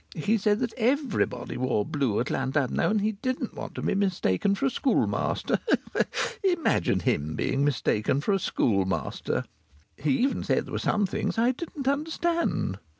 [0.15, 4.55] He said that everybody wore blue at Llandudno, and he didn't want to be mistaken
[4.55, 5.59] for a schoolmaster!
[6.43, 9.43] Imagine him being mistaken for a schoolmaster!
[9.97, 12.79] He even said there were some things I didn't understand!